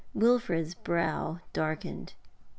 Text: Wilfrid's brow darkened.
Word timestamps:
Wilfrid's 0.15 0.73
brow 0.73 1.41
darkened. 1.53 2.13